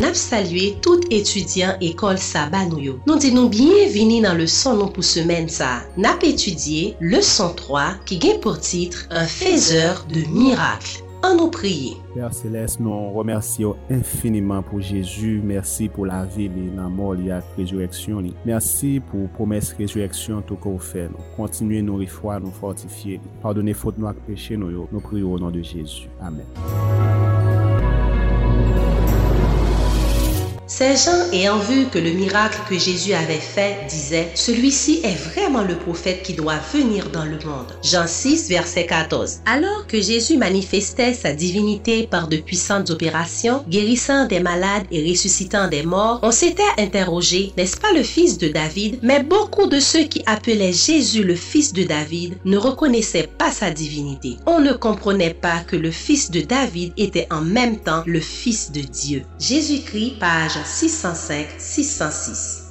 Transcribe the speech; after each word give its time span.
nap 0.00 0.16
salye 0.18 0.72
tout 0.84 1.04
etudyan 1.12 1.80
ekol 1.84 2.18
sa 2.20 2.46
banou 2.52 2.80
yo. 2.82 2.96
Nou 3.08 3.20
di 3.20 3.32
nou 3.34 3.52
bienvini 3.52 4.20
nan 4.24 4.40
le 4.40 4.48
son 4.50 4.80
nou 4.80 4.94
pou 4.94 5.04
semen 5.06 5.50
sa. 5.52 5.80
Nap 6.00 6.24
etudye 6.26 6.96
le 7.04 7.20
son 7.24 7.54
3 7.60 8.00
ki 8.08 8.20
gen 8.22 8.40
pour 8.40 8.58
titre 8.64 9.06
Un 9.10 9.26
fezeur 9.26 10.04
de 10.08 10.24
miracle. 10.32 11.04
An 11.20 11.36
nou 11.36 11.52
priye. 11.52 11.98
Père 12.14 12.32
Céleste, 12.32 12.80
nou 12.80 13.12
remersi 13.12 13.60
yo 13.60 13.74
infiniman 13.92 14.64
pou 14.64 14.80
Jésus. 14.80 15.42
Mersi 15.44 15.90
pou 15.92 16.08
la 16.08 16.22
vi 16.24 16.48
li 16.48 16.70
nan 16.72 16.94
mor 16.96 17.12
li 17.20 17.28
ak 17.34 17.58
rezureksyon 17.58 18.24
li. 18.24 18.32
Mersi 18.48 18.96
pou 19.10 19.28
promes 19.36 19.74
rezureksyon 19.76 20.46
tou 20.48 20.56
ka 20.62 20.72
ou 20.72 20.80
fe 20.80 21.10
nou. 21.12 21.28
Kontinuye 21.36 21.84
nou 21.84 22.00
rifwa, 22.00 22.40
nou 22.40 22.56
fortifiye 22.62 23.20
li. 23.20 23.38
Pardonne 23.44 23.76
fote 23.76 24.00
nou 24.00 24.08
ak 24.08 24.24
peche 24.30 24.56
nou 24.56 24.72
yo. 24.72 24.88
Nou 24.94 25.04
priyo 25.04 25.34
ou 25.34 25.44
nan 25.44 25.52
de 25.52 25.60
Jésus. 25.60 26.08
Amen. 26.24 26.48
Ces 30.80 30.96
gens, 30.96 31.30
ayant 31.30 31.58
vu 31.58 31.88
que 31.92 31.98
le 31.98 32.12
miracle 32.12 32.56
que 32.66 32.78
Jésus 32.78 33.12
avait 33.12 33.34
fait, 33.34 33.86
disaient, 33.86 34.30
Celui-ci 34.34 35.00
est 35.04 35.14
vraiment 35.34 35.60
le 35.60 35.76
prophète 35.76 36.22
qui 36.22 36.32
doit 36.32 36.56
venir 36.72 37.10
dans 37.10 37.26
le 37.26 37.38
monde. 37.44 37.76
Jean 37.84 38.06
6, 38.06 38.48
verset 38.48 38.86
14. 38.86 39.40
Alors 39.44 39.86
que 39.86 40.00
Jésus 40.00 40.38
manifestait 40.38 41.12
sa 41.12 41.34
divinité 41.34 42.06
par 42.06 42.28
de 42.28 42.38
puissantes 42.38 42.88
opérations, 42.88 43.62
guérissant 43.68 44.24
des 44.24 44.40
malades 44.40 44.86
et 44.90 45.06
ressuscitant 45.06 45.68
des 45.68 45.82
morts, 45.82 46.18
on 46.22 46.30
s'était 46.30 46.62
interrogé, 46.78 47.52
n'est-ce 47.58 47.76
pas 47.76 47.92
le 47.92 48.02
fils 48.02 48.38
de 48.38 48.48
David? 48.48 49.00
Mais 49.02 49.22
beaucoup 49.22 49.66
de 49.66 49.80
ceux 49.80 50.04
qui 50.04 50.22
appelaient 50.24 50.72
Jésus 50.72 51.24
le 51.24 51.34
fils 51.34 51.74
de 51.74 51.82
David 51.82 52.38
ne 52.46 52.56
reconnaissaient 52.56 53.28
pas 53.36 53.50
sa 53.50 53.70
divinité. 53.70 54.38
On 54.46 54.60
ne 54.60 54.72
comprenait 54.72 55.34
pas 55.34 55.58
que 55.58 55.76
le 55.76 55.90
fils 55.90 56.30
de 56.30 56.40
David 56.40 56.94
était 56.96 57.28
en 57.30 57.42
même 57.42 57.76
temps 57.80 58.02
le 58.06 58.20
fils 58.20 58.72
de 58.72 58.80
Dieu. 58.80 59.24
Jésus-Christ, 59.38 60.18
page 60.18 60.56
605-606. 60.70 62.69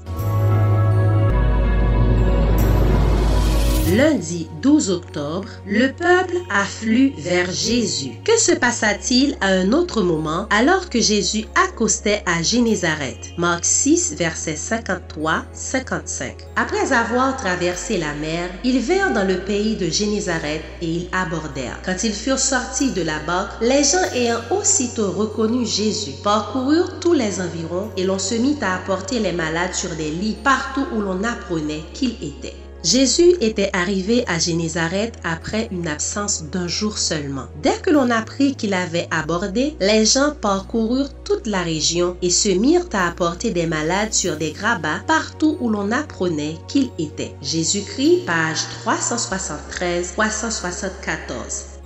Lundi 3.95 4.48
12 4.62 4.92
octobre, 4.92 5.48
le 5.66 5.88
peuple 5.88 6.36
afflue 6.52 7.12
vers 7.18 7.50
Jésus. 7.50 8.12
Que 8.23 8.38
se 8.38 8.52
passa-t-il 8.52 9.36
à 9.42 9.48
un 9.48 9.72
autre 9.72 10.04
moment 10.04 10.48
alors 10.52 10.92
que 10.92 11.02
Jésus 11.02 11.46
accostait 11.56 12.22
à 12.28 12.44
Génézareth? 12.44 13.31
Marc 13.38 13.66
6, 13.66 14.14
versets 14.16 14.54
53-55. 14.54 16.34
Après 16.56 16.94
avoir 16.94 17.36
traversé 17.36 17.98
la 17.98 18.14
mer, 18.14 18.52
ils 18.64 18.80
vinrent 18.80 19.14
dans 19.14 19.28
le 19.28 19.40
pays 19.40 19.76
de 19.76 19.90
Génézareth 19.90 20.62
et 20.84 20.88
ils 20.88 21.09
abordèrent. 21.12 21.80
Quand 21.84 22.03
ils 22.03 22.14
furent 22.14 22.38
sortis 22.38 22.92
de 22.92 23.02
la 23.02 23.18
barque, 23.26 23.59
les 23.59 23.84
gens 23.84 24.06
ayant 24.14 24.42
aussitôt 24.52 25.12
reconnu 25.12 25.66
Jésus 25.66 26.14
parcoururent 26.24 27.00
tous 27.00 27.14
les 27.14 27.42
environs 27.42 27.90
et 27.98 28.03
l'on 28.03 28.20
se 28.20 28.36
mit 28.36 28.58
à 28.62 28.76
apporter 28.76 29.20
les 29.20 29.31
malades 29.31 29.74
sur 29.74 29.90
des 29.96 30.12
lits 30.12 30.38
partout 30.44 30.86
où 30.94 31.02
l'on 31.02 31.24
apprenait 31.24 31.84
qu'il 31.96 32.12
était. 32.22 32.53
Jésus 32.83 33.35
était 33.41 33.69
arrivé 33.73 34.23
à 34.27 34.39
Génézareth 34.39 35.16
après 35.23 35.67
une 35.72 35.88
absence 35.88 36.44
d'un 36.44 36.67
jour 36.67 36.97
seulement. 36.97 37.47
Dès 37.61 37.77
que 37.80 37.89
l'on 37.89 38.09
apprit 38.09 38.55
qu'il 38.55 38.73
avait 38.73 39.08
abordé, 39.11 39.75
les 39.81 40.05
gens 40.05 40.33
parcoururent 40.39 41.13
toute 41.25 41.45
la 41.45 41.61
région 41.61 42.16
et 42.22 42.30
se 42.30 42.50
mirent 42.50 42.88
à 42.94 43.07
apporter 43.07 43.52
des 43.52 43.66
malades 43.66 44.13
sur 44.13 44.38
des 44.38 44.52
grabats 44.52 45.02
partout 45.07 45.57
où 45.59 45.69
l'on 45.69 45.91
apprenait 45.91 46.55
qu'il 46.67 46.89
était. 46.97 47.35
Jésus-Christ, 47.41 48.25
page 48.25 48.59
373-374. 48.85 51.78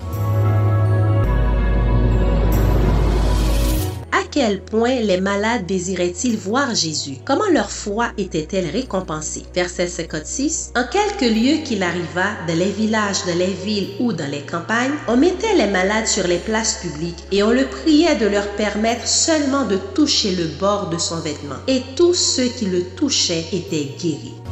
Quel 4.32 4.62
point 4.62 5.00
les 5.00 5.20
malades 5.20 5.66
désiraient-ils 5.66 6.38
voir 6.38 6.74
Jésus? 6.76 7.18
Comment 7.26 7.50
leur 7.52 7.72
foi 7.72 8.12
était-elle 8.18 8.70
récompensée? 8.70 9.44
Verset 9.54 9.88
56. 9.88 10.74
En 10.76 10.84
quelques 10.86 11.34
lieux 11.34 11.64
qu'il 11.64 11.84
arriva, 11.84 12.32
dans 12.48 12.58
les 12.58 12.72
villages, 12.72 13.26
dans 13.26 13.38
les 13.38 13.54
villes 13.54 13.90
ou 14.00 14.14
dans 14.14 14.30
les 14.30 14.42
campagnes, 14.42 14.94
on 15.08 15.18
mettait 15.18 15.56
les 15.56 15.68
malades 15.68 16.08
sur 16.08 16.28
les 16.28 16.38
places 16.38 16.80
publiques 16.82 17.24
et 17.32 17.44
on 17.44 17.52
le 17.52 17.66
priait 17.66 18.16
de 18.16 18.28
leur 18.28 18.48
permettre 18.56 19.08
seulement 19.08 19.66
de 19.66 19.78
toucher 19.96 20.36
le 20.36 20.48
bord 20.60 20.90
de 20.90 20.98
son 20.98 21.20
vêtement. 21.20 21.56
Et 21.68 21.82
tous 21.96 22.14
ceux 22.14 22.48
qui 22.48 22.66
le 22.66 22.84
touchaient 22.96 23.46
étaient 23.52 23.90
guéris. 24.00 24.43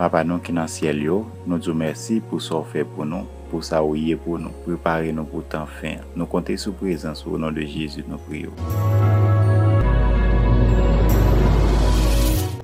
Papa 0.00 0.22
nou 0.24 0.40
ki 0.40 0.54
nan 0.56 0.64
siel 0.64 1.02
yo, 1.04 1.16
nou 1.44 1.60
djou 1.60 1.76
mersi 1.76 2.22
pou 2.24 2.40
sa 2.40 2.54
ou 2.56 2.64
fe 2.64 2.86
pou 2.88 3.04
nou, 3.04 3.26
pou 3.50 3.60
sa 3.60 3.82
ou 3.84 3.92
ye 4.00 4.14
pou 4.16 4.40
nou, 4.40 4.48
prepare 4.64 5.10
nou 5.12 5.28
pou 5.28 5.44
tan 5.52 5.68
fin. 5.76 6.00
Nou 6.16 6.24
konte 6.24 6.56
sou 6.56 6.72
prezans 6.78 7.20
ou 7.26 7.36
nan 7.36 7.52
de 7.52 7.66
Jezu 7.68 8.06
nou 8.08 8.16
priyo. 8.24 8.54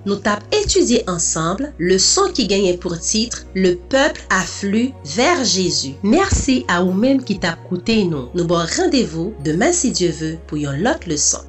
Nou 0.07 0.17
tap 0.25 0.49
etudye 0.57 1.03
ansamble 1.13 1.75
le 1.77 2.01
son 2.01 2.33
ki 2.33 2.47
genyen 2.49 2.81
pou 2.81 2.97
titre 2.97 3.45
Le 3.53 3.75
peuple 3.93 4.25
afflue 4.33 4.95
vers 5.13 5.45
Jésus. 5.45 5.93
Mersi 6.01 6.63
a 6.73 6.81
ou 6.87 6.97
menm 6.97 7.21
ki 7.21 7.37
tap 7.45 7.69
koute 7.69 7.99
nou. 8.09 8.31
Nou 8.33 8.49
bon 8.49 8.65
randevou 8.79 9.37
deman 9.45 9.77
si 9.77 9.93
Dieu 9.93 10.17
ve 10.17 10.39
pou 10.49 10.57
yon 10.63 10.81
lot 10.81 11.05
le 11.05 11.21
son. 11.21 11.45